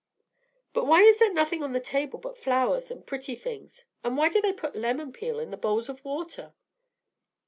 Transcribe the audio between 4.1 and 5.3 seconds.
why do they put lemon